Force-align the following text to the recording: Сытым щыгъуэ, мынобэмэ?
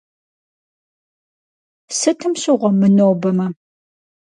Сытым 1.97 2.33
щыгъуэ, 2.41 2.69
мынобэмэ? 2.79 3.47